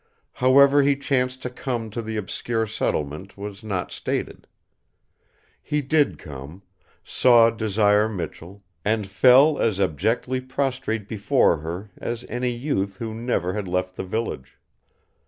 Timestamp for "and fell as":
8.83-9.79